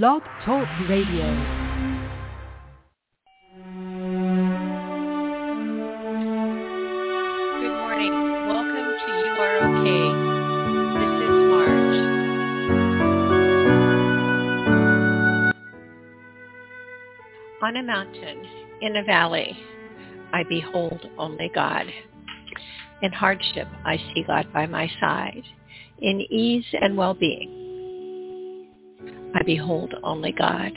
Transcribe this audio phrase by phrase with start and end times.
[0.00, 1.28] Blog Talk Radio.
[7.60, 8.14] Good morning.
[8.48, 10.06] Welcome to You Are Okay.
[10.96, 11.76] This is Mara.
[17.62, 18.38] On a mountain,
[18.80, 19.54] in a valley,
[20.32, 21.84] I behold only God.
[23.02, 25.44] In hardship, I see God by my side.
[25.98, 27.61] In ease and well-being,
[29.34, 30.72] I behold only God.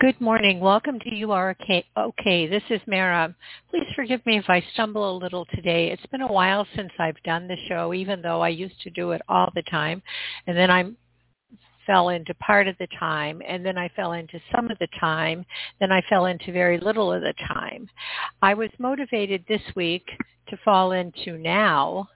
[0.00, 0.60] Good morning.
[0.60, 1.84] Welcome to You Are Okay.
[1.96, 2.46] okay.
[2.46, 3.34] This is Mara.
[3.68, 5.90] Please forgive me if I stumble a little today.
[5.90, 9.10] It's been a while since I've done the show, even though I used to do
[9.10, 10.00] it all the time.
[10.46, 10.84] And then I
[11.84, 15.44] fell into part of the time, and then I fell into some of the time,
[15.80, 17.88] then I fell into very little of the time.
[18.40, 20.06] I was motivated this week
[20.46, 22.08] to fall into now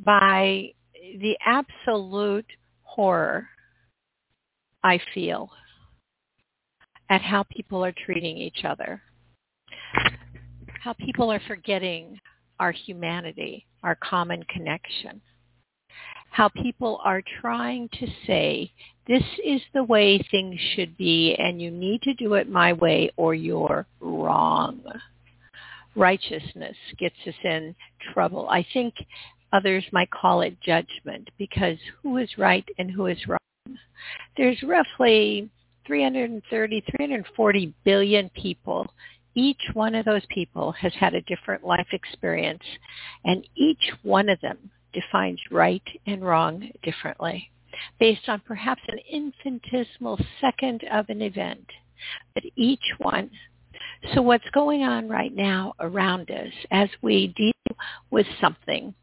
[0.00, 0.72] by
[1.20, 2.46] the absolute
[2.82, 3.46] horror
[4.82, 5.52] I feel
[7.10, 9.02] at how people are treating each other,
[10.80, 12.18] how people are forgetting
[12.60, 15.20] our humanity, our common connection,
[16.30, 18.72] how people are trying to say,
[19.08, 23.10] this is the way things should be and you need to do it my way
[23.16, 24.80] or you're wrong.
[25.96, 27.74] Righteousness gets us in
[28.14, 28.48] trouble.
[28.48, 28.94] I think
[29.52, 33.38] others might call it judgment because who is right and who is wrong?
[34.36, 35.50] There's roughly
[35.86, 38.86] 330, 340 billion people.
[39.34, 42.64] Each one of those people has had a different life experience,
[43.24, 47.50] and each one of them defines right and wrong differently
[47.98, 51.66] based on perhaps an infinitesimal second of an event.
[52.34, 53.30] But each one.
[54.14, 57.76] So what's going on right now around us as we deal
[58.10, 58.94] with something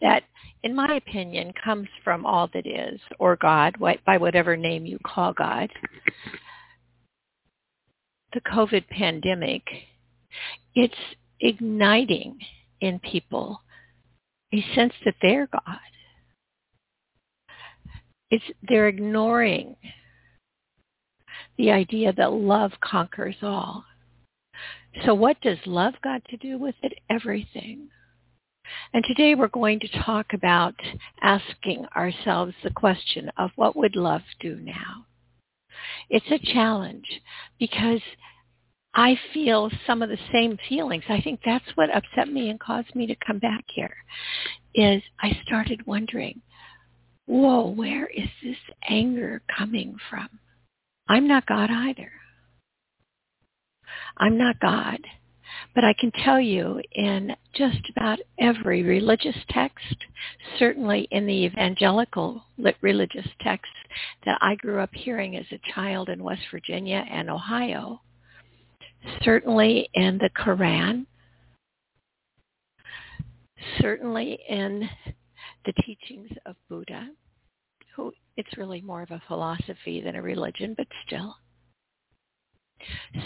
[0.00, 0.24] that,
[0.66, 5.32] in my opinion, comes from all that is, or God, by whatever name you call
[5.32, 5.70] God.
[8.32, 9.62] The COVID pandemic,
[10.74, 10.92] it's
[11.38, 12.36] igniting
[12.80, 13.62] in people
[14.52, 15.78] a sense that they're God.
[18.32, 19.76] It's they're ignoring
[21.58, 23.84] the idea that love conquers all.
[25.04, 26.94] So what does love got to do with it?
[27.08, 27.88] Everything.
[28.92, 30.74] And today we're going to talk about
[31.22, 35.06] asking ourselves the question of what would love do now?
[36.08, 37.06] It's a challenge
[37.58, 38.00] because
[38.94, 41.04] I feel some of the same feelings.
[41.08, 43.94] I think that's what upset me and caused me to come back here
[44.74, 46.40] is I started wondering,
[47.26, 48.56] whoa, where is this
[48.88, 50.28] anger coming from?
[51.08, 52.10] I'm not God either.
[54.16, 55.00] I'm not God.
[55.74, 59.96] But I can tell you in just about every religious text,
[60.58, 62.42] certainly in the evangelical
[62.80, 63.74] religious texts
[64.24, 68.00] that I grew up hearing as a child in West Virginia and Ohio,
[69.22, 71.06] certainly in the Quran,
[73.80, 74.88] certainly in
[75.64, 77.08] the teachings of Buddha,
[77.94, 81.36] who it's really more of a philosophy than a religion, but still.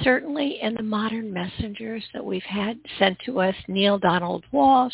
[0.02, 4.92] Certainly in the modern messengers that we've had sent to us, Neale Donald Walsch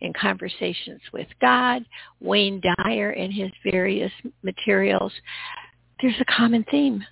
[0.00, 1.84] in Conversations with God,
[2.20, 4.12] Wayne Dyer in his various
[4.42, 5.12] materials,
[6.00, 7.04] there's a common theme.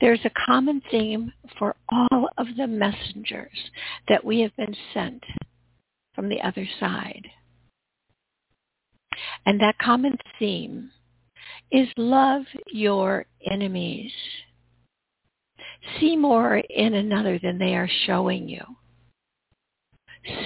[0.00, 3.70] There's a common theme for all of the messengers
[4.08, 5.24] that we have been sent
[6.14, 7.26] from the other side.
[9.46, 10.90] And that common theme
[11.70, 14.12] is love your enemies.
[15.98, 18.62] See more in another than they are showing you.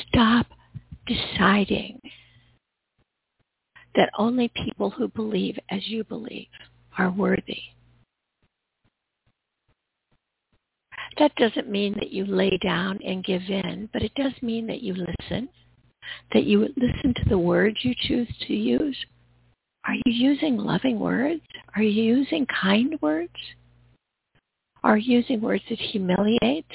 [0.08, 0.46] Stop
[1.06, 2.00] deciding
[3.94, 6.48] that only people who believe as you believe
[6.98, 7.62] are worthy.
[11.18, 14.82] That doesn't mean that you lay down and give in, but it does mean that
[14.82, 15.48] you listen
[16.32, 18.96] that you listen to the words you choose to use?
[19.86, 21.42] Are you using loving words?
[21.76, 23.32] Are you using kind words?
[24.84, 26.70] Are using words that humiliate?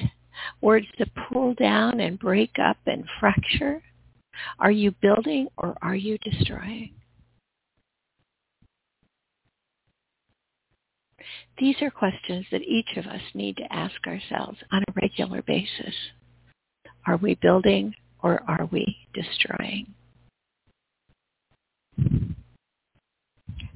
[0.61, 3.83] Words that pull down and break up and fracture?
[4.57, 6.93] Are you building or are you destroying?
[11.59, 15.93] These are questions that each of us need to ask ourselves on a regular basis.
[17.05, 19.93] Are we building or are we destroying?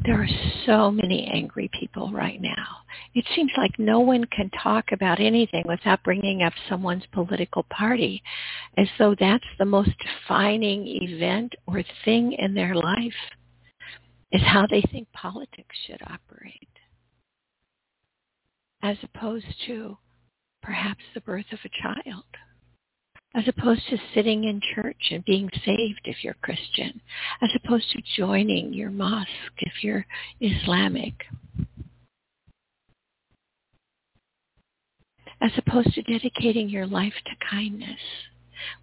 [0.06, 0.28] There are
[0.66, 2.80] so many angry people right now.
[3.16, 8.22] It seems like no one can talk about anything without bringing up someone's political party
[8.78, 13.14] as though that's the most defining event or thing in their life
[14.34, 16.68] is how they think politics should operate
[18.82, 19.98] as opposed to
[20.62, 22.26] perhaps the birth of a child
[23.36, 27.02] as opposed to sitting in church and being saved if you're Christian,
[27.42, 30.06] as opposed to joining your mosque if you're
[30.40, 31.14] Islamic,
[35.42, 38.00] as opposed to dedicating your life to kindness,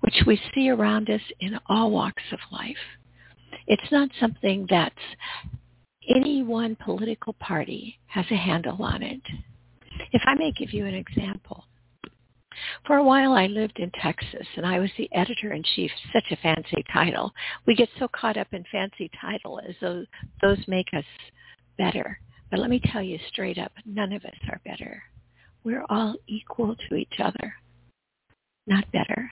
[0.00, 2.76] which we see around us in all walks of life.
[3.66, 4.92] It's not something that
[6.09, 9.23] any one political party has a handle on it.
[10.12, 11.64] If I may give you an example,
[12.87, 16.85] for a while I lived in Texas and I was the editor-in-chief, such a fancy
[16.93, 17.33] title.
[17.67, 20.05] We get so caught up in fancy title as though
[20.43, 21.05] those make us
[21.79, 22.19] better.
[22.50, 25.02] But let me tell you straight up, none of us are better.
[25.62, 27.55] We're all equal to each other,
[28.67, 29.31] not better.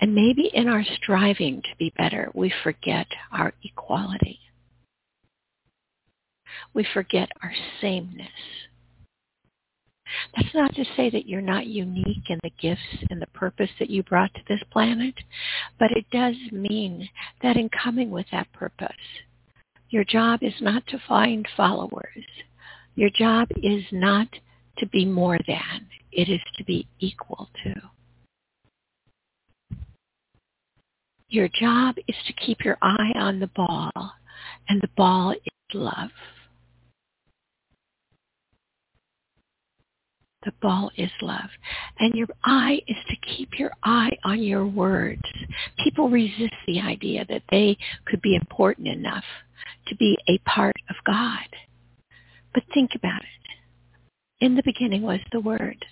[0.00, 4.38] And maybe in our striving to be better, we forget our equality.
[6.74, 8.28] We forget our sameness.
[10.36, 13.90] That's not to say that you're not unique in the gifts and the purpose that
[13.90, 15.14] you brought to this planet,
[15.78, 17.08] but it does mean
[17.42, 18.90] that in coming with that purpose,
[19.90, 22.24] your job is not to find followers.
[22.94, 24.28] Your job is not
[24.78, 25.86] to be more than.
[26.12, 27.74] It is to be equal to.
[31.28, 33.92] Your job is to keep your eye on the ball,
[34.68, 36.10] and the ball is love.
[40.44, 41.50] The ball is love.
[41.98, 45.22] And your eye is to keep your eye on your words.
[45.84, 49.24] People resist the idea that they could be important enough
[49.88, 51.46] to be a part of God.
[52.54, 54.44] But think about it.
[54.44, 55.84] In the beginning was the Word.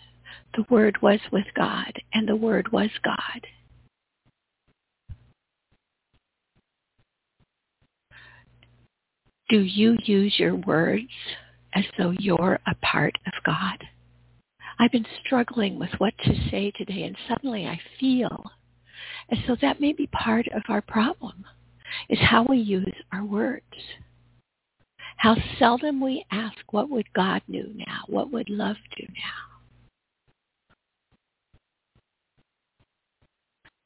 [0.57, 3.47] The Word was with God, and the Word was God.
[9.51, 11.09] Do you use your words
[11.75, 13.85] as though you're a part of God?
[14.79, 18.51] I've been struggling with what to say today and suddenly I feel
[19.29, 21.45] And so that may be part of our problem
[22.09, 23.65] is how we use our words.
[25.17, 28.05] How seldom we ask, what would God do now?
[28.07, 29.49] What would love do now?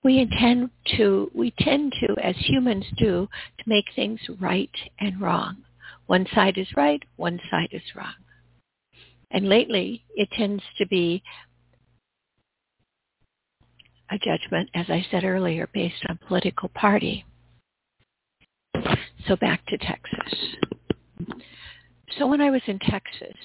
[0.04, 5.58] We intend to, we tend to, as humans do, to make things right and wrong.
[6.06, 8.14] One side is right, one side is wrong.
[9.32, 11.22] And lately, it tends to be
[14.10, 17.24] a judgment, as I said earlier, based on political party.
[19.26, 20.56] So back to Texas.
[22.18, 23.36] So when I was in Texas,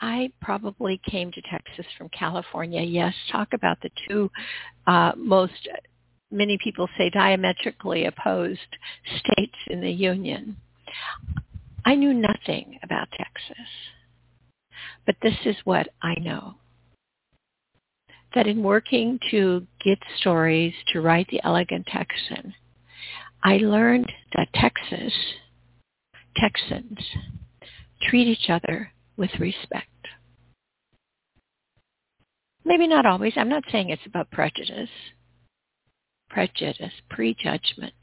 [0.00, 2.82] I probably came to Texas from California.
[2.82, 4.30] Yes, talk about the two
[4.86, 5.68] uh, most,
[6.30, 8.58] many people say diametrically opposed
[9.18, 10.56] states in the Union.
[11.84, 13.68] I knew nothing about Texas,
[15.10, 16.54] but this is what I know.
[18.32, 22.54] That in working to get stories to write The Elegant Texan,
[23.42, 25.12] I learned that Texas,
[26.36, 27.00] Texans,
[28.02, 29.88] treat each other with respect.
[32.64, 33.32] Maybe not always.
[33.34, 34.90] I'm not saying it's about prejudice.
[36.28, 37.96] Prejudice, prejudgments.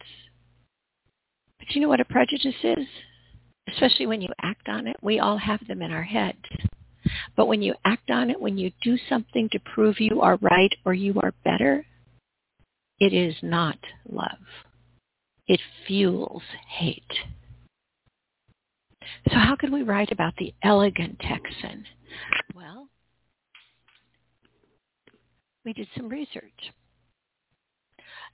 [1.57, 2.85] But you know what a prejudice is?
[3.69, 4.97] Especially when you act on it.
[5.01, 6.43] We all have them in our heads.
[7.35, 10.73] But when you act on it, when you do something to prove you are right
[10.85, 11.85] or you are better,
[12.99, 13.77] it is not
[14.09, 14.39] love.
[15.47, 17.03] It fuels hate.
[19.29, 21.85] So how could we write about the elegant Texan?
[22.53, 22.89] Well,
[25.63, 26.73] we did some research.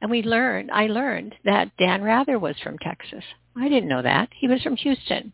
[0.02, 3.24] And we learned, I learned that Dan Rather was from Texas.
[3.56, 4.30] I didn't know that.
[4.38, 5.32] He was from Houston.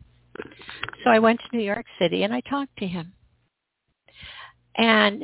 [1.03, 3.13] So I went to New York City and I talked to him.
[4.79, 5.23] And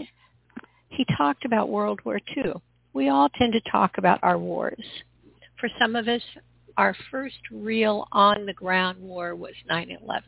[0.90, 2.56] he talked about World War II.
[2.94, 4.84] We all tend to talk about our wars.
[5.60, 6.22] For some of us,
[6.78, 10.22] our first real on-the-ground war was 9-11.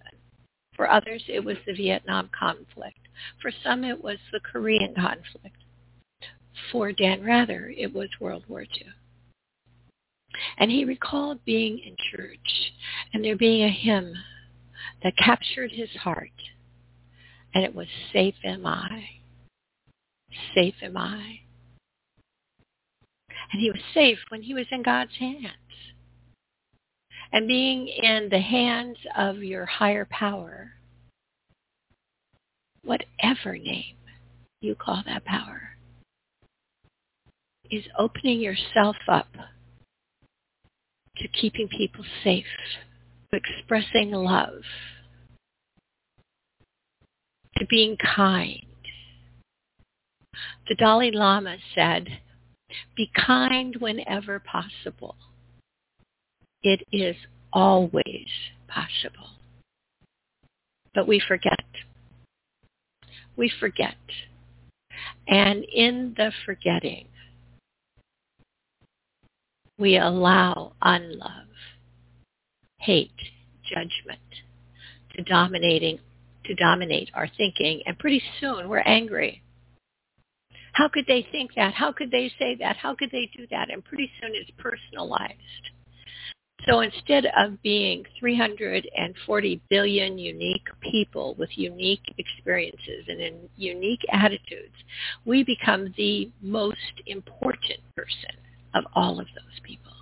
[0.78, 3.00] For others, it was the Vietnam conflict.
[3.42, 5.58] For some, it was the Korean conflict.
[6.72, 8.88] For Dan Rather, it was World War II.
[10.58, 12.72] And he recalled being in church
[13.14, 14.14] and there being a hymn
[15.04, 16.32] that captured his heart.
[17.54, 19.17] And it was Safe Am I.
[20.54, 21.40] Safe am I.
[23.52, 25.54] And he was safe when he was in God's hands.
[27.32, 30.74] And being in the hands of your higher power,
[32.84, 33.96] whatever name
[34.62, 35.78] you call that power,
[37.70, 39.28] is opening yourself up
[41.18, 42.46] to keeping people safe,
[43.32, 44.62] to expressing love,
[47.58, 48.67] to being kind.
[50.68, 52.08] The Dalai Lama said,
[52.96, 55.16] be kind whenever possible.
[56.62, 57.16] It is
[57.54, 58.28] always
[58.68, 59.30] possible.
[60.94, 61.66] But we forget.
[63.38, 63.96] We forget.
[65.28, 67.08] And in the forgetting,
[69.78, 71.48] we allow unlove,
[72.80, 73.12] hate,
[73.70, 74.20] judgment
[75.16, 76.00] to dominating
[76.46, 79.44] to dominate our thinking and pretty soon we're angry.
[80.78, 81.74] How could they think that?
[81.74, 82.78] How could they say that?
[82.78, 83.72] How could they do that?
[83.72, 85.34] And pretty soon it's personalized.
[86.70, 94.76] So instead of being 340 billion unique people with unique experiences and in unique attitudes,
[95.26, 98.38] we become the most important person
[98.76, 99.94] of all of those people.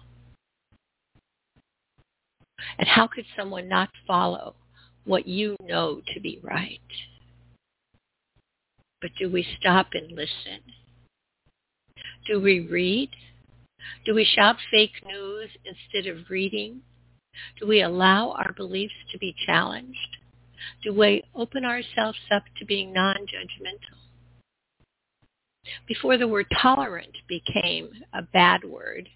[2.80, 4.56] And how could someone not follow
[5.06, 6.82] what you know to be right?
[9.06, 10.62] But do we stop and listen?
[12.26, 13.12] Do we read?
[14.04, 16.82] Do we shop fake news instead of reading?
[17.60, 20.18] Do we allow our beliefs to be challenged?
[20.82, 24.00] Do we open ourselves up to being non-judgmental?
[25.88, 29.08] Before the word tolerant became a bad word,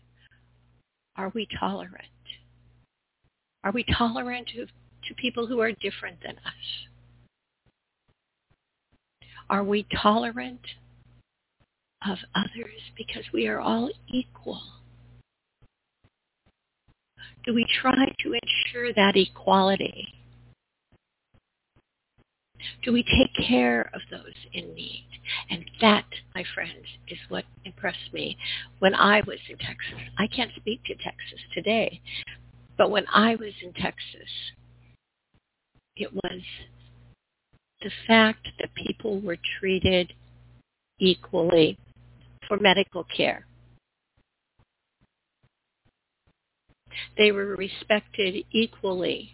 [1.16, 2.06] are we tolerant?
[3.64, 6.89] Are we tolerant to, to people who are different than us?
[9.50, 10.62] Are we tolerant
[12.08, 14.62] of others because we are all equal?
[17.46, 20.14] Do we try to ensure that equality?
[22.84, 25.06] Do we take care of those in need?
[25.50, 28.38] And that, my friends, is what impressed me
[28.80, 30.00] when I was in Texas.
[30.18, 32.02] I can't speak to Texas today,
[32.78, 34.30] but when I was in Texas,
[36.00, 36.42] It was
[37.82, 40.14] the fact that people were treated
[41.00, 41.78] equally
[42.48, 43.46] for medical care.
[47.18, 49.32] They were respected equally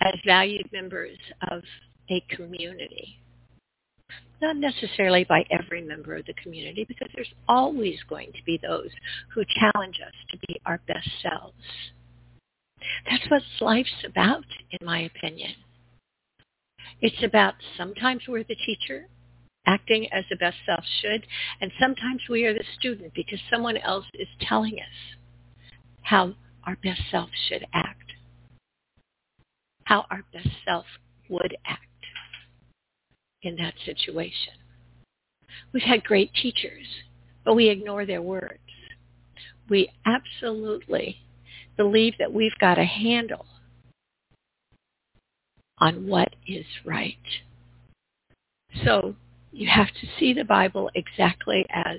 [0.00, 1.18] as valued members
[1.50, 1.62] of
[2.10, 3.18] a community.
[4.40, 8.90] Not necessarily by every member of the community, because there's always going to be those
[9.34, 11.54] who challenge us to be our best selves.
[13.10, 15.54] That's what life's about, in my opinion.
[17.00, 19.08] It's about sometimes we're the teacher,
[19.66, 21.26] acting as the best self should,
[21.60, 25.16] and sometimes we are the student because someone else is telling us
[26.02, 28.12] how our best self should act,
[29.84, 30.86] how our best self
[31.28, 31.82] would act
[33.42, 34.54] in that situation.
[35.72, 36.86] We've had great teachers,
[37.44, 38.58] but we ignore their words.
[39.68, 41.18] We absolutely
[41.76, 43.46] believe that we've got a handle
[45.80, 47.16] on what is right.
[48.84, 49.14] So
[49.52, 51.98] you have to see the Bible exactly as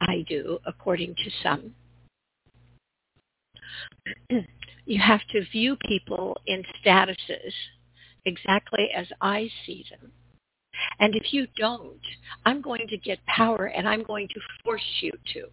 [0.00, 1.74] I do, according to some.
[4.86, 7.52] you have to view people in statuses
[8.24, 10.12] exactly as I see them.
[10.98, 12.00] And if you don't,
[12.44, 15.46] I'm going to get power and I'm going to force you to.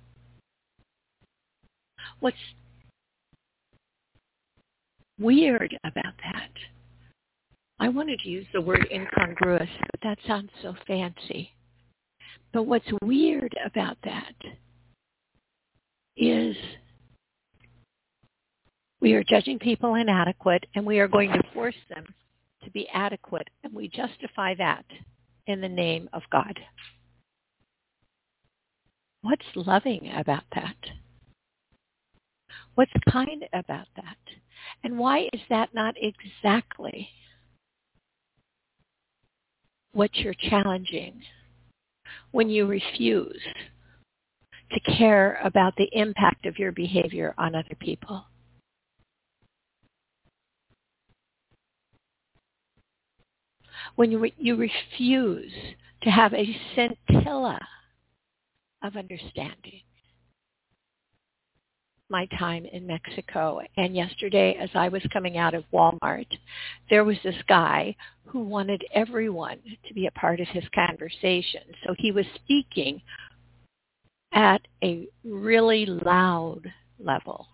[2.19, 2.37] What's
[5.19, 6.49] weird about that?
[7.81, 11.51] I wanted to use the word incongruous, but that sounds so fancy.
[12.53, 14.35] But what's weird about that
[16.15, 16.55] is
[19.01, 22.05] we are judging people inadequate and we are going to force them
[22.63, 24.85] to be adequate and we justify that
[25.47, 26.59] in the name of God.
[29.23, 30.77] What's loving about that?
[32.75, 34.17] What's kind about that?
[34.83, 37.09] And why is that not exactly
[39.93, 41.21] what you're challenging
[42.31, 43.41] when you refuse
[44.71, 48.25] to care about the impact of your behavior on other people?
[53.95, 55.51] When you, re- you refuse
[56.03, 57.59] to have a scintilla
[58.83, 59.81] of understanding
[62.11, 63.61] my time in Mexico.
[63.77, 66.27] And yesterday, as I was coming out of Walmart,
[66.89, 67.95] there was this guy
[68.25, 71.61] who wanted everyone to be a part of his conversation.
[71.83, 73.01] So he was speaking
[74.33, 76.61] at a really loud
[76.99, 77.47] level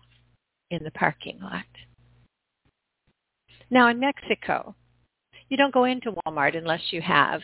[0.70, 1.64] in the parking lot.
[3.70, 4.74] Now in Mexico,
[5.48, 7.40] you don't go into Walmart unless you have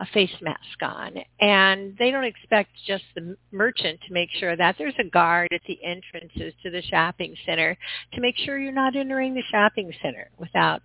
[0.00, 1.14] a face mask on.
[1.40, 5.60] And they don't expect just the merchant to make sure that there's a guard at
[5.66, 7.76] the entrances to the shopping center
[8.12, 10.82] to make sure you're not entering the shopping center without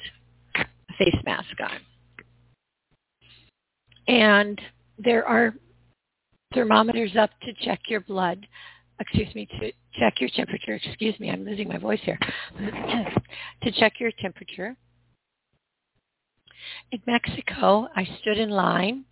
[0.56, 0.65] a
[0.98, 1.80] face mask on.
[4.08, 4.60] And
[4.98, 5.54] there are
[6.54, 8.45] thermometers up to check your blood,
[9.00, 10.80] excuse me, to check your temperature.
[10.84, 12.19] Excuse me, I'm losing my voice here.
[13.63, 14.76] to check your temperature
[16.91, 19.06] in Mexico, I stood in line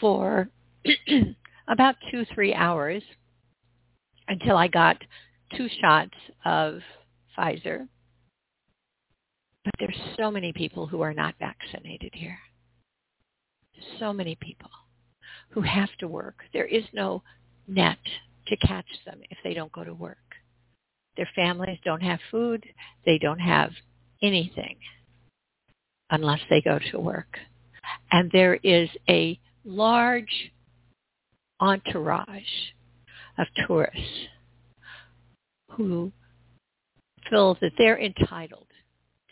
[0.00, 0.48] for
[1.68, 3.02] about two, three hours
[4.28, 4.96] until I got
[5.56, 6.14] two shots
[6.44, 6.80] of
[7.36, 7.88] Pfizer.
[9.64, 12.38] But there's so many people who are not vaccinated here.
[13.98, 14.70] So many people
[15.50, 16.36] who have to work.
[16.52, 17.22] There is no
[17.66, 17.98] net
[18.46, 20.18] to catch them if they don't go to work.
[21.16, 22.64] Their families don't have food.
[23.04, 23.72] They don't have
[24.22, 24.76] anything
[26.10, 27.38] unless they go to work.
[28.12, 30.52] And there is a large
[31.60, 32.42] entourage
[33.38, 34.28] of tourists
[35.70, 36.12] who
[37.28, 38.66] feel that they're entitled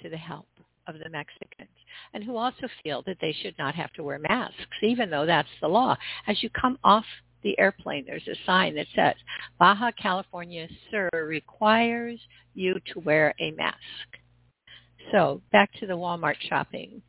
[0.03, 0.47] to the help
[0.87, 1.69] of the Mexicans
[2.15, 5.49] and who also feel that they should not have to wear masks, even though that's
[5.61, 5.97] the law.
[6.27, 7.05] As you come off
[7.43, 9.15] the airplane, there's a sign that says,
[9.59, 12.21] Baja California Sur requires
[12.55, 14.18] you to wear a mask.
[15.13, 17.03] So back to the Walmart shopping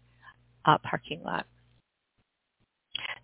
[0.66, 1.46] uh, parking lot.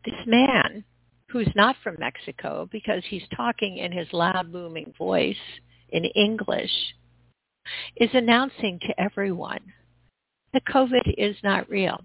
[0.04, 0.84] This man,
[1.30, 5.36] who's not from Mexico because he's talking in his loud booming voice
[5.89, 6.71] in English,
[7.97, 9.62] is announcing to everyone
[10.54, 11.99] that COVID is not real.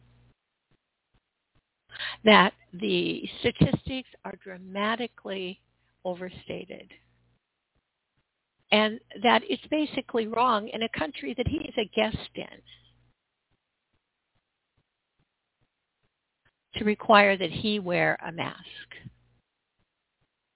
[2.24, 5.60] That the statistics are dramatically
[6.04, 6.90] overstated
[8.72, 12.46] and that it's basically wrong in a country that he is a guest in
[16.76, 18.60] to require that he wear a mask.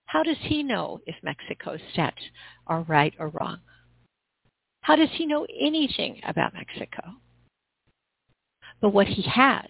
[0.06, 2.12] How does he know if Mexico's stats
[2.68, 3.58] are right or wrong?
[4.80, 7.14] How does he know anything about Mexico?
[8.80, 9.66] But what he has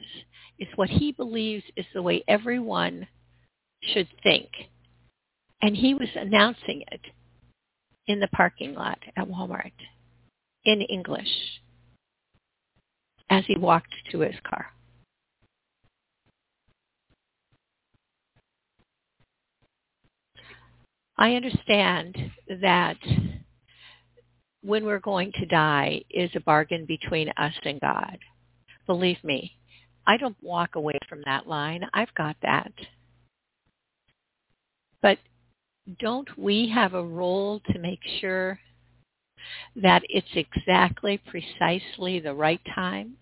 [0.59, 3.07] is what he believes is the way everyone
[3.83, 4.51] should think.
[5.63, 7.01] And he was announcing it
[8.07, 9.73] in the parking lot at Walmart
[10.65, 11.29] in English
[13.31, 14.67] as he walked to his car.
[21.17, 22.17] I understand
[22.61, 22.97] that
[24.63, 28.19] when we're going to die is a bargain between us and God.
[28.87, 29.53] Believe me,
[30.07, 31.85] I don't walk away from that line.
[31.95, 32.73] I've got that.
[35.03, 35.19] But
[36.01, 38.59] don't we have a role to make sure
[39.77, 43.17] that it's exactly precisely the right time?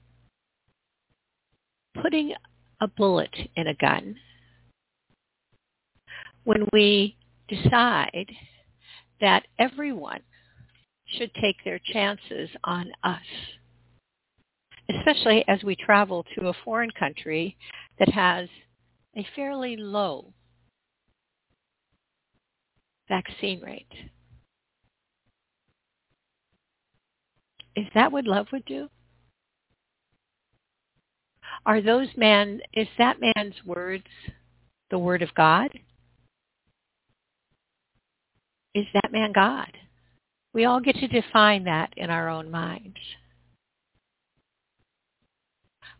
[2.00, 2.34] Putting
[2.80, 4.16] a bullet in a gun.
[6.44, 7.16] When we
[7.48, 8.30] decide
[9.20, 10.20] that everyone
[11.06, 13.20] should take their chances on us,
[14.88, 17.56] especially as we travel to a foreign country
[17.98, 18.48] that has
[19.16, 20.32] a fairly low
[23.08, 23.92] vaccine rate.
[27.74, 28.88] Is that what love would do?
[31.64, 34.06] Are those man is that man's words
[34.90, 35.70] the word of God?
[38.74, 39.70] Is that man God?
[40.54, 42.98] We all get to define that in our own minds.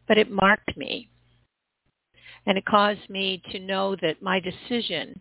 [0.09, 1.09] But it marked me.
[2.45, 5.21] And it caused me to know that my decision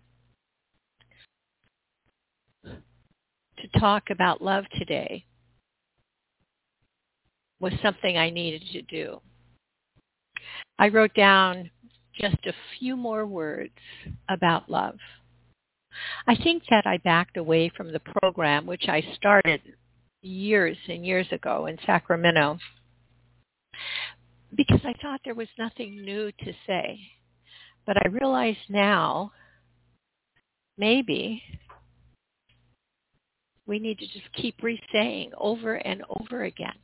[3.62, 5.26] to talk about love today
[7.60, 9.21] was something I needed to do.
[10.80, 11.69] I wrote down
[12.19, 13.74] just a few more words
[14.30, 14.97] about love.
[16.28, 19.62] I think that I backed away from the program, which I started
[20.21, 22.58] years and years ago in Sacramento,
[24.56, 27.00] because I thought there was nothing new to say.
[27.86, 29.32] But I realize now,
[30.78, 31.43] maybe
[33.71, 36.75] we need to just keep re-saying over and over again,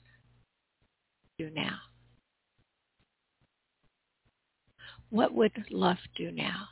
[1.38, 1.76] do now.
[5.10, 6.70] What would love do now?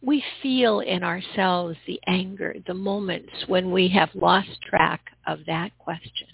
[0.00, 5.70] we feel in ourselves the anger, the moments when we have lost track of that
[5.78, 6.28] question.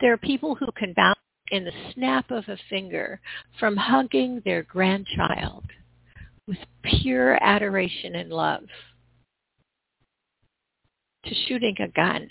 [0.00, 1.18] There are people who can bounce
[1.50, 3.20] in the snap of a finger
[3.58, 5.64] from hugging their grandchild
[6.46, 8.64] with pure adoration and love
[11.24, 12.28] to shooting a gun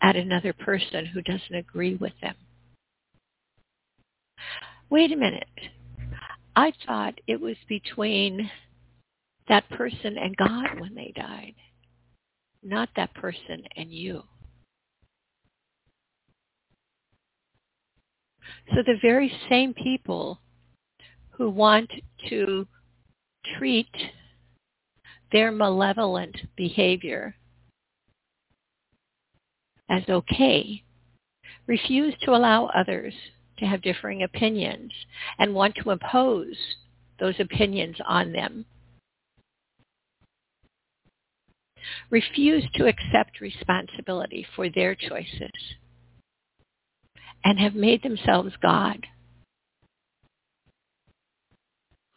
[0.00, 2.34] at another person who doesn't agree with them.
[4.90, 5.44] Wait a minute.
[6.56, 8.50] I thought it was between
[9.48, 11.54] that person and God when they died,
[12.62, 14.22] not that person and you.
[18.70, 20.40] So the very same people
[21.30, 21.90] who want
[22.28, 22.66] to
[23.56, 23.94] treat
[25.32, 27.34] their malevolent behavior
[29.90, 30.82] as okay
[31.66, 33.14] refuse to allow others
[33.58, 34.92] to have differing opinions
[35.38, 36.56] and want to impose
[37.20, 38.64] those opinions on them.
[42.10, 45.50] Refuse to accept responsibility for their choices
[47.44, 49.06] and have made themselves God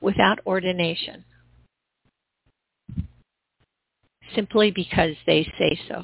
[0.01, 1.23] without ordination
[4.35, 6.03] simply because they say so.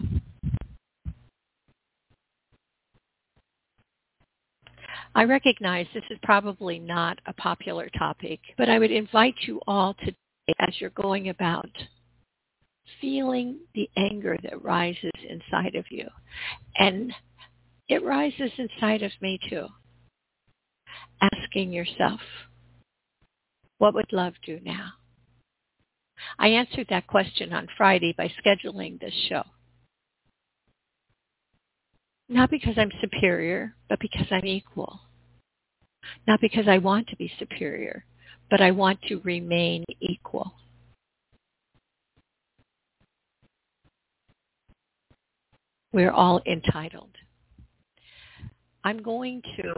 [5.16, 9.96] I recognize this is probably not a popular topic, but I would invite you all
[9.96, 10.16] today
[10.60, 11.72] as you're going about
[13.02, 16.08] feeling the anger that rises inside of you.
[16.78, 17.12] And
[17.90, 19.66] it rises inside of me too.
[21.22, 22.22] Asking yourself,
[23.80, 24.92] what would love do now?
[26.40, 29.44] I answered that question on Friday by scheduling this show.
[32.30, 35.00] Not because I'm superior, but because I'm equal.
[36.28, 38.06] Not because I want to be superior,
[38.50, 40.54] but I want to remain equal.
[45.94, 47.16] We're all entitled.
[48.84, 49.74] I'm going to,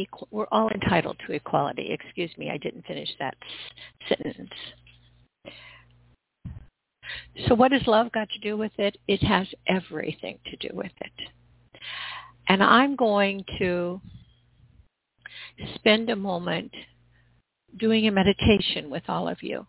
[0.00, 1.90] equal, we're all entitled to equality.
[1.90, 3.36] Excuse me, I didn't finish that
[4.08, 4.50] sentence.
[7.48, 8.96] So what has love got to do with it?
[9.08, 11.12] It has everything to do with it.
[12.48, 14.00] And I'm going to
[15.74, 16.72] spend a moment
[17.78, 19.66] doing a meditation with all of you.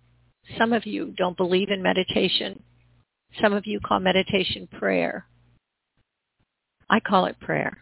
[0.57, 2.61] Some of you don't believe in meditation.
[3.41, 5.25] Some of you call meditation prayer.
[6.89, 7.77] I call it prayer.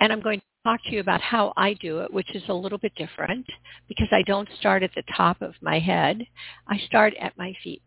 [0.00, 2.54] And I'm going to talk to you about how I do it, which is a
[2.54, 3.46] little bit different
[3.88, 6.24] because I don't start at the top of my head.
[6.68, 7.82] I start at my feet.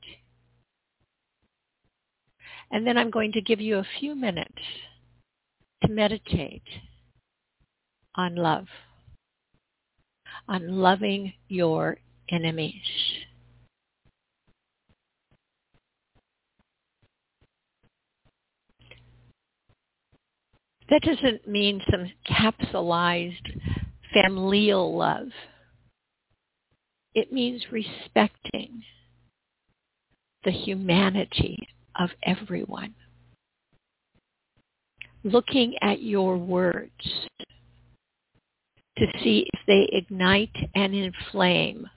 [2.72, 4.62] And then I'm going to give you a few minutes
[5.84, 6.64] to meditate
[8.16, 8.68] on love,
[10.48, 11.98] on loving your
[12.30, 12.82] enemies.
[20.92, 23.62] That doesn't mean some capsulized
[24.12, 25.30] familial love.
[27.16, 28.84] It means respecting
[30.44, 31.58] the humanity
[31.98, 32.94] of everyone.
[35.24, 36.92] Looking at your words
[38.98, 41.88] to see if they ignite and inflame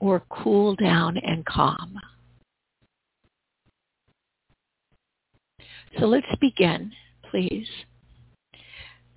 [0.00, 1.98] or cool down and calm.
[5.98, 6.92] So let's begin,
[7.30, 7.68] please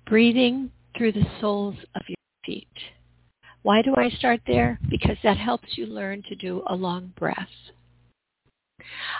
[0.06, 2.68] breathing through the soles of your feet.
[3.62, 4.78] Why do I start there?
[4.88, 7.48] Because that helps you learn to do a long breath.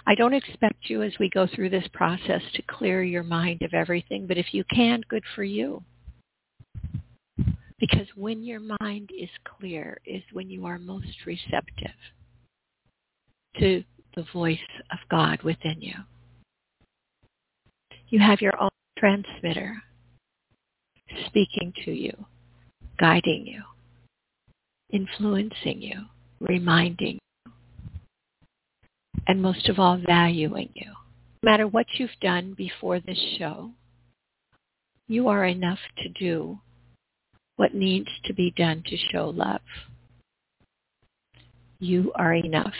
[0.06, 3.74] I don't expect you as we go through this process to clear your mind of
[3.74, 5.82] everything, but if you can, good for you.
[7.78, 11.90] Because when your mind is clear is when you are most receptive
[13.58, 13.82] to
[14.14, 14.58] the voice
[14.92, 15.94] of God within you.
[18.08, 19.82] You have your own transmitter
[21.26, 22.12] speaking to you,
[22.98, 23.62] guiding you,
[24.90, 26.00] influencing you,
[26.40, 27.52] reminding you,
[29.26, 30.92] and most of all, valuing you.
[31.42, 33.70] No matter what you've done before this show,
[35.08, 36.58] you are enough to do
[37.56, 39.60] what needs to be done to show love.
[41.78, 42.74] You are enough.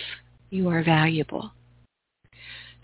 [0.50, 1.52] You are valuable.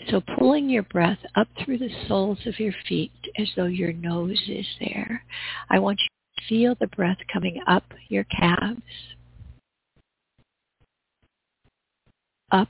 [0.09, 4.43] So pulling your breath up through the soles of your feet as though your nose
[4.49, 5.25] is there.
[5.71, 8.83] I want you to feel the breath coming up your calves,
[12.51, 12.69] up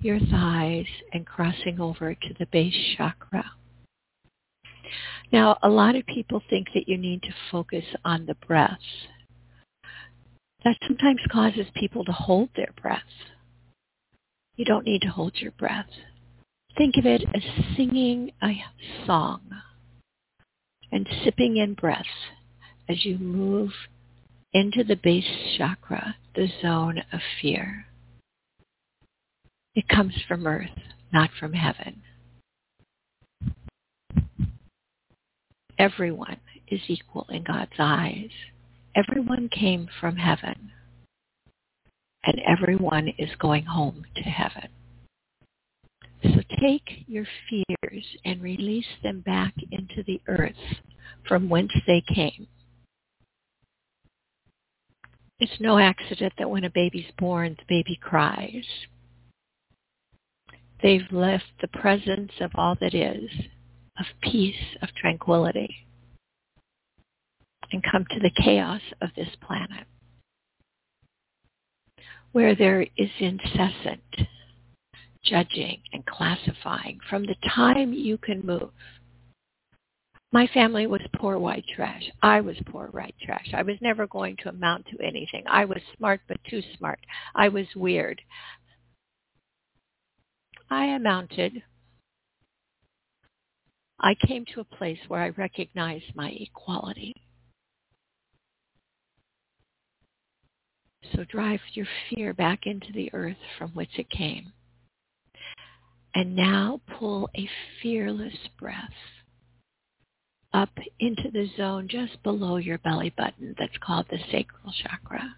[0.00, 3.44] your thighs, and crossing over to the base chakra.
[5.32, 8.78] Now, a lot of people think that you need to focus on the breath.
[10.64, 13.00] That sometimes causes people to hold their breath.
[14.56, 15.88] You don't need to hold your breath.
[16.76, 17.42] Think of it as
[17.76, 18.62] singing a
[19.06, 19.40] song
[20.92, 22.04] and sipping in breath
[22.88, 23.72] as you move
[24.52, 25.24] into the base
[25.56, 27.86] chakra, the zone of fear.
[29.74, 30.70] It comes from earth,
[31.12, 32.02] not from heaven.
[35.76, 36.38] Everyone
[36.68, 38.30] is equal in God's eyes.
[38.94, 40.70] Everyone came from heaven
[42.26, 44.68] and everyone is going home to heaven.
[46.22, 50.52] So take your fears and release them back into the earth
[51.28, 52.46] from whence they came.
[55.38, 58.64] It's no accident that when a baby's born, the baby cries.
[60.82, 63.30] They've left the presence of all that is,
[63.98, 65.86] of peace, of tranquility,
[67.72, 69.86] and come to the chaos of this planet
[72.34, 74.02] where there is incessant
[75.24, 78.70] judging and classifying from the time you can move.
[80.32, 82.02] My family was poor white trash.
[82.24, 83.46] I was poor white trash.
[83.54, 85.44] I was never going to amount to anything.
[85.46, 86.98] I was smart but too smart.
[87.36, 88.20] I was weird.
[90.70, 91.62] I amounted.
[94.00, 97.14] I came to a place where I recognized my equality.
[101.12, 104.52] So drive your fear back into the earth from which it came.
[106.14, 107.48] And now pull a
[107.82, 108.76] fearless breath
[110.52, 115.34] up into the zone just below your belly button that's called the sacral chakra.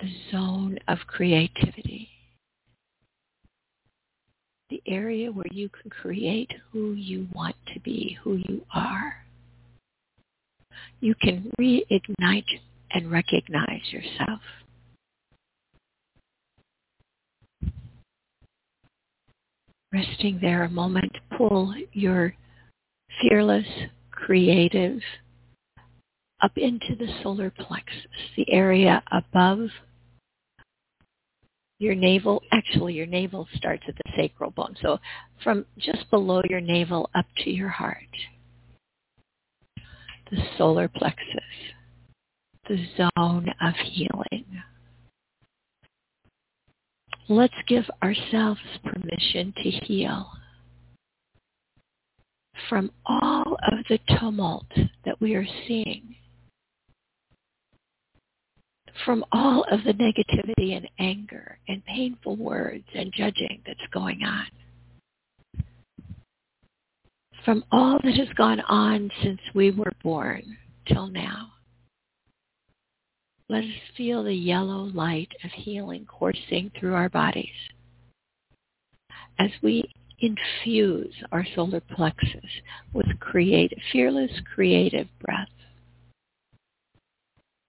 [0.00, 2.10] The zone of creativity
[4.68, 9.24] the area where you can create who you want to be, who you are.
[11.00, 14.40] You can reignite and recognize yourself.
[19.92, 22.34] Resting there a moment, pull your
[23.20, 23.66] fearless,
[24.10, 25.00] creative
[26.42, 28.06] up into the solar plexus,
[28.36, 29.68] the area above
[31.78, 34.76] your navel, actually your navel starts at the sacral bone.
[34.82, 34.98] So
[35.42, 38.06] from just below your navel up to your heart.
[40.30, 41.42] the solar plexus,
[42.68, 44.44] the zone of healing.
[47.28, 50.30] Let's give ourselves permission to heal
[52.68, 54.66] from all of the tumult
[55.04, 56.16] that we are seeing,
[59.04, 64.46] from all of the negativity and anger and painful words and judging that's going on,
[67.44, 70.56] from all that has gone on since we were born
[70.88, 71.52] till now.
[73.48, 77.46] Let us feel the yellow light of healing coursing through our bodies
[79.38, 79.84] as we
[80.18, 82.50] infuse our solar plexus
[82.92, 85.48] with creative, fearless creative breath.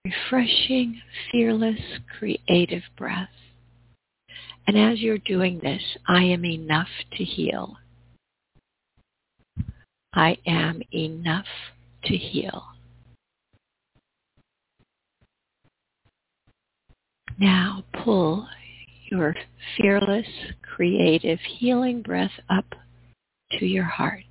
[0.08, 1.80] Refreshing, fearless,
[2.18, 3.30] creative breath.
[4.66, 7.78] And as you're doing this, I am enough to heal.
[10.14, 11.46] I am enough
[12.06, 12.64] to heal.
[17.38, 18.48] Now pull
[19.12, 19.36] your
[19.76, 20.28] fearless,
[20.62, 22.76] creative, healing breath up
[23.60, 24.24] to your heart.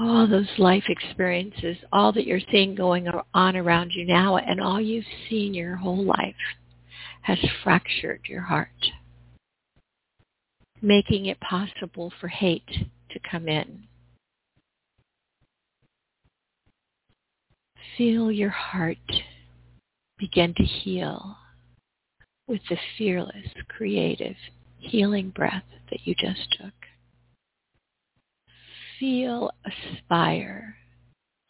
[0.00, 4.80] All those life experiences, all that you're seeing going on around you now, and all
[4.80, 6.36] you've seen your whole life
[7.22, 8.68] has fractured your heart,
[10.80, 12.68] making it possible for hate
[13.10, 13.84] to come in.
[17.96, 18.98] Feel your heart
[20.18, 21.36] begin to heal
[22.46, 24.36] with the fearless, creative,
[24.78, 26.77] healing breath that you just took.
[28.98, 30.76] Feel a spire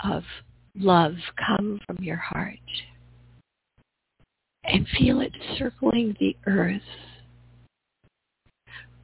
[0.05, 0.23] of
[0.75, 2.59] love come from your heart
[4.65, 6.83] and feel it circling the earth,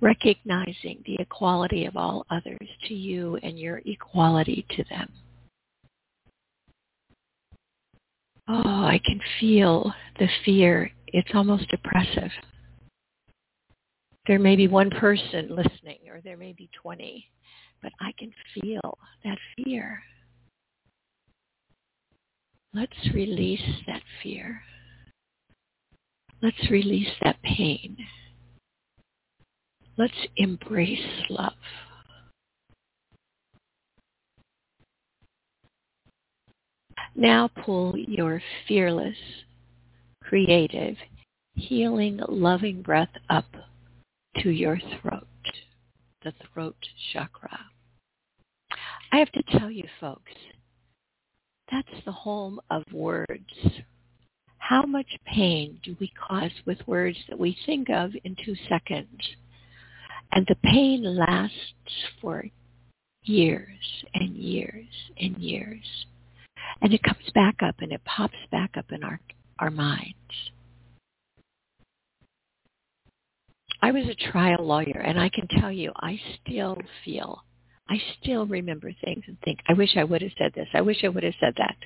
[0.00, 5.10] recognizing the equality of all others to you and your equality to them.
[8.46, 10.90] Oh, I can feel the fear.
[11.06, 12.30] It's almost oppressive.
[14.26, 17.26] There may be one person listening or there may be 20,
[17.84, 20.02] but I can feel that fear.
[22.72, 24.62] Let's release that fear.
[26.42, 27.98] Let's release that pain.
[29.98, 31.52] Let's embrace love.
[37.14, 39.16] Now pull your fearless,
[40.22, 40.96] creative,
[41.54, 43.46] healing, loving breath up
[44.38, 45.28] to your throat,
[46.24, 46.76] the throat
[47.12, 47.60] chakra.
[49.14, 50.32] I have to tell you folks,
[51.70, 53.54] that's the home of words.
[54.58, 59.20] How much pain do we cause with words that we think of in two seconds?
[60.32, 61.54] And the pain lasts
[62.20, 62.44] for
[63.22, 63.78] years
[64.14, 66.06] and years and years
[66.82, 69.20] and it comes back up and it pops back up in our,
[69.60, 70.16] our minds.
[73.80, 77.43] I was a trial lawyer and I can tell you I still feel,
[77.88, 80.68] I still remember things and think, I wish I would have said this.
[80.72, 81.76] I wish I would have said that.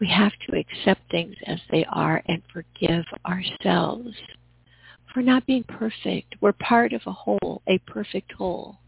[0.00, 4.16] We have to accept things as they are and forgive ourselves
[5.12, 6.36] for not being perfect.
[6.40, 8.78] We're part of a whole, a perfect whole.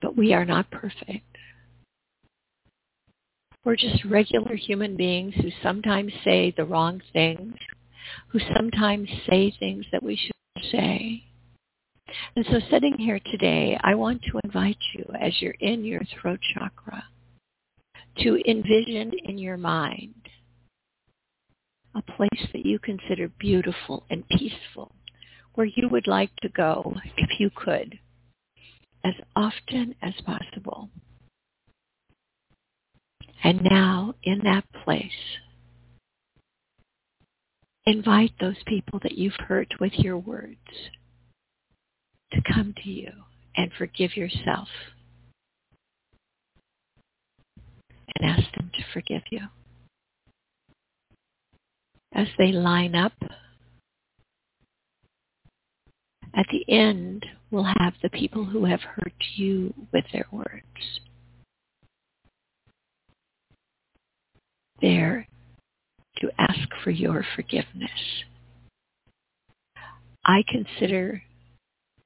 [0.00, 1.26] But we are not perfect.
[3.64, 7.54] We're just regular human beings who sometimes say the wrong things,
[8.28, 11.24] who sometimes say things that we shouldn't say.
[12.36, 16.40] And so sitting here today, I want to invite you as you're in your throat
[16.54, 17.04] chakra
[18.18, 20.14] to envision in your mind
[21.94, 24.92] a place that you consider beautiful and peaceful,
[25.54, 27.98] where you would like to go if you could,
[29.04, 30.88] as often as possible.
[33.44, 35.10] And now in that place,
[37.84, 40.56] invite those people that you've hurt with your words
[42.32, 43.10] to come to you
[43.56, 44.68] and forgive yourself
[48.16, 49.40] and ask them to forgive you.
[52.14, 53.12] As they line up,
[56.34, 61.00] at the end, we'll have the people who have hurt you with their words.
[64.82, 65.26] there
[66.18, 67.90] to ask for your forgiveness.
[70.24, 71.22] I consider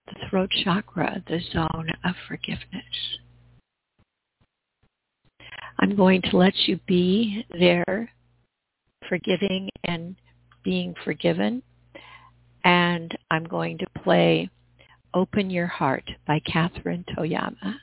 [0.07, 2.85] the throat chakra the zone of forgiveness.
[5.79, 8.11] I'm going to let you be there
[9.09, 10.17] forgiving and
[10.65, 11.63] being forgiven.
[12.65, 14.51] And I'm going to play
[15.15, 17.77] Open Your Heart by Catherine Toyama.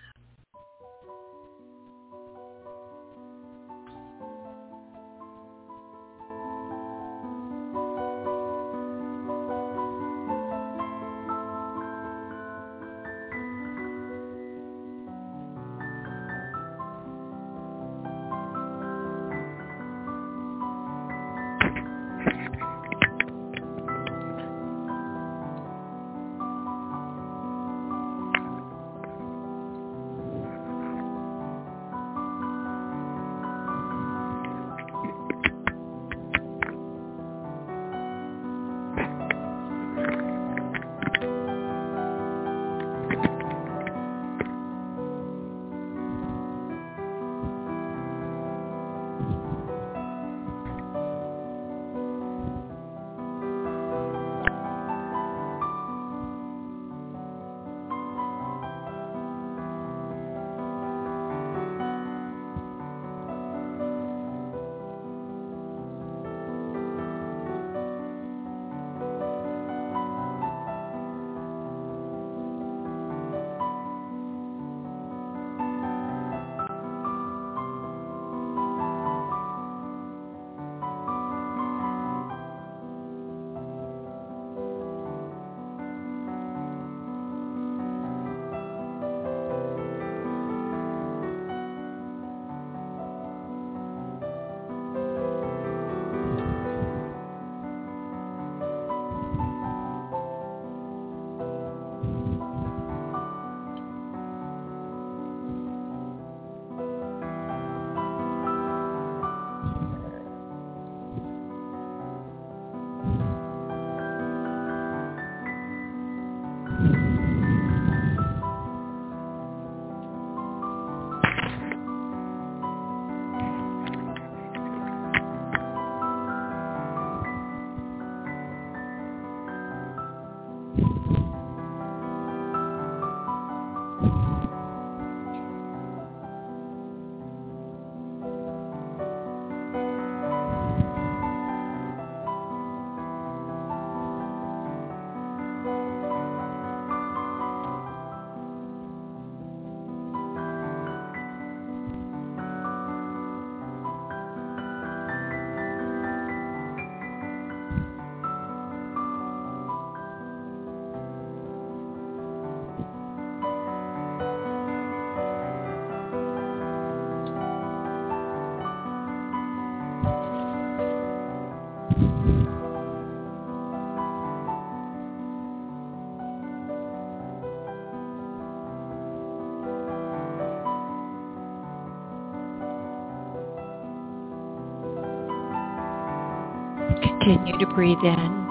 [187.24, 188.48] Continue to breathe in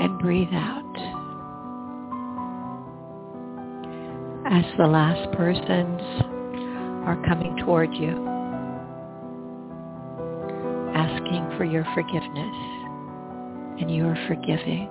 [0.00, 0.80] and breathe out.
[4.46, 6.00] As the last persons
[7.08, 8.10] are coming toward you,
[10.94, 12.56] asking for your forgiveness,
[13.80, 14.88] and you are forgiving.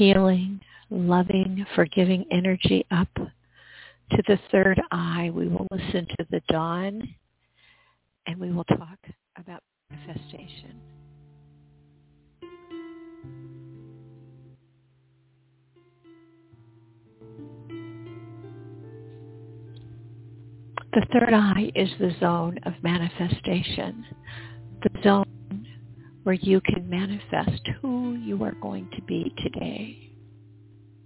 [0.00, 5.30] Healing, loving, forgiving energy up to the third eye.
[5.30, 7.06] We will listen to the dawn
[8.26, 8.98] and we will talk
[9.36, 10.80] about manifestation.
[20.94, 24.06] The third eye is the zone of manifestation,
[24.82, 25.29] the zone
[26.22, 30.12] where you can manifest who you are going to be today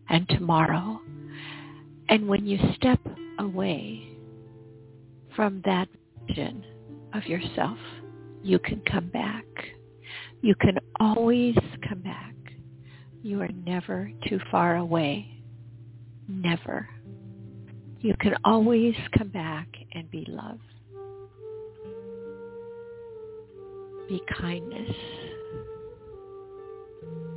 [0.09, 1.01] and tomorrow.
[2.09, 3.01] And when you step
[3.39, 4.09] away
[5.35, 5.89] from that
[6.27, 6.65] vision
[7.15, 7.79] of yourself,
[8.43, 9.45] you can come back.
[10.43, 11.57] You can always
[11.89, 12.35] come back.
[13.23, 15.43] You are never too far away.
[16.29, 16.89] Never.
[18.01, 20.59] You can always come back and be love.
[24.09, 24.91] Be kindness.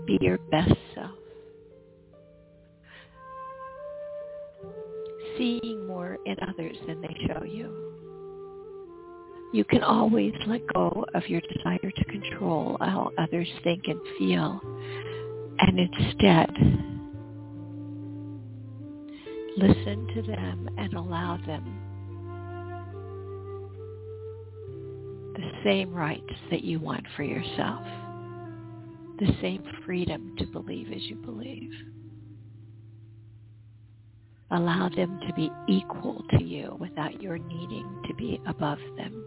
[0.05, 1.11] Be your best self.
[5.37, 7.87] Seeing more in others than they show you.
[9.53, 14.59] You can always let go of your desire to control how others think and feel
[15.59, 16.49] and instead
[19.57, 21.86] listen to them and allow them
[25.37, 27.83] the same rights that you want for yourself,
[29.19, 31.71] the same freedom to believe as you believe.
[34.49, 39.23] Allow them to be equal to you without your needing to be above them.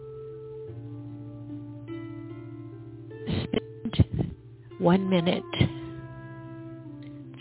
[3.27, 4.33] Spend
[4.79, 5.43] one minute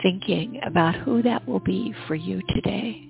[0.02, 3.09] thinking about who that will be for you today.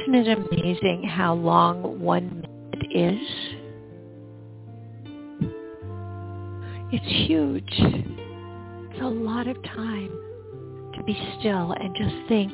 [0.00, 3.28] Isn't it amazing how long one minute is?
[6.92, 7.72] It's huge.
[8.90, 10.10] It's a lot of time
[10.94, 12.52] to be still and just think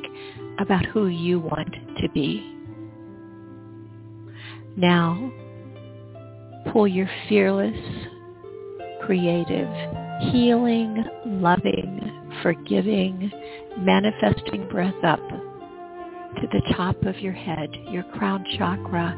[0.59, 2.55] about who you want to be.
[4.75, 5.31] Now,
[6.71, 7.77] pull your fearless,
[9.05, 9.69] creative,
[10.31, 13.31] healing, loving, forgiving,
[13.77, 15.21] manifesting breath up
[16.35, 19.17] to the top of your head, your crown chakra,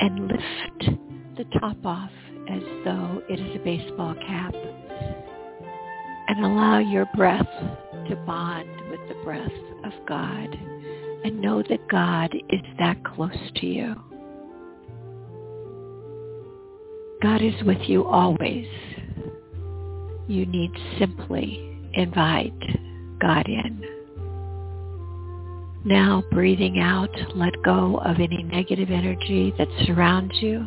[0.00, 0.98] and lift
[1.36, 2.10] the top off
[2.50, 4.54] as though it is a baseball cap.
[6.26, 7.46] And allow your breath
[8.08, 9.52] to bond with the breath
[9.84, 10.48] of God,
[11.24, 13.94] and know that God is that close to you.
[17.22, 18.66] God is with you always.
[20.28, 22.52] You need simply invite
[23.20, 23.93] God in.
[25.84, 30.60] Now breathing out, let go of any negative energy that surrounds you.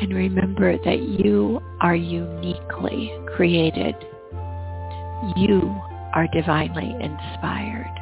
[0.00, 3.94] And remember that you are uniquely created.
[5.36, 5.74] You
[6.14, 7.94] are divinely inspired.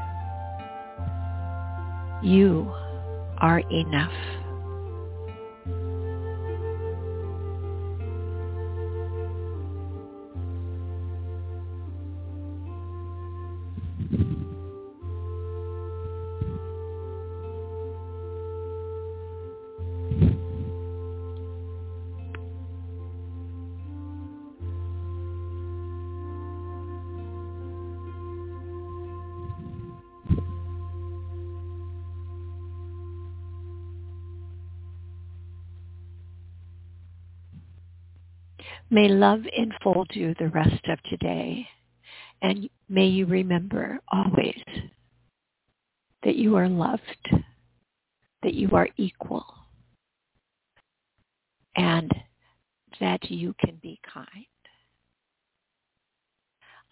[2.25, 2.69] You
[3.39, 4.13] are enough.
[38.91, 41.67] May love enfold you the rest of today.
[42.43, 44.63] And may you remember always
[46.23, 47.31] that you are loved,
[48.43, 49.47] that you are equal,
[51.77, 52.11] and
[53.01, 54.47] that you can be kind.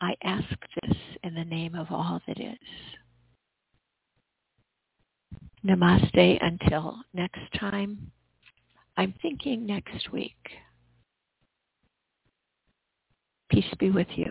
[0.00, 0.48] I ask
[0.82, 2.58] this in the name of all that is.
[5.64, 8.10] Namaste until next time.
[8.96, 10.36] I'm thinking next week.
[13.50, 14.30] Peace be with you.